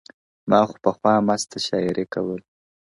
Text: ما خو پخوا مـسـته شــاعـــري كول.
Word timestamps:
ما 0.49 0.59
خو 0.67 0.75
پخوا 0.83 1.13
مـسـته 1.27 1.57
شــاعـــري 1.67 2.05
كول. 2.13 2.41